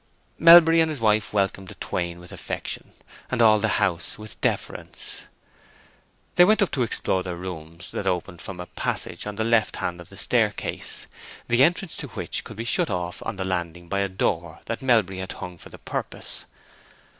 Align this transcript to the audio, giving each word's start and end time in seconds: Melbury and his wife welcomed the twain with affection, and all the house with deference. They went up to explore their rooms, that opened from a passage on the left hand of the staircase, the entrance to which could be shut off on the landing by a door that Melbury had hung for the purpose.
Melbury 0.39 0.81
and 0.81 0.89
his 0.89 0.99
wife 0.99 1.31
welcomed 1.31 1.67
the 1.67 1.75
twain 1.75 2.17
with 2.17 2.31
affection, 2.31 2.93
and 3.29 3.39
all 3.39 3.59
the 3.59 3.77
house 3.77 4.17
with 4.17 4.41
deference. 4.41 5.27
They 6.37 6.43
went 6.43 6.63
up 6.63 6.71
to 6.71 6.81
explore 6.81 7.21
their 7.21 7.35
rooms, 7.35 7.91
that 7.91 8.07
opened 8.07 8.41
from 8.41 8.59
a 8.59 8.65
passage 8.65 9.27
on 9.27 9.35
the 9.35 9.43
left 9.43 9.75
hand 9.75 10.01
of 10.01 10.09
the 10.09 10.17
staircase, 10.17 11.05
the 11.47 11.63
entrance 11.63 11.95
to 11.97 12.07
which 12.07 12.43
could 12.43 12.57
be 12.57 12.63
shut 12.63 12.89
off 12.89 13.21
on 13.27 13.35
the 13.35 13.45
landing 13.45 13.87
by 13.87 13.99
a 13.99 14.09
door 14.09 14.61
that 14.65 14.81
Melbury 14.81 15.19
had 15.19 15.33
hung 15.33 15.59
for 15.59 15.69
the 15.69 15.77
purpose. 15.77 16.45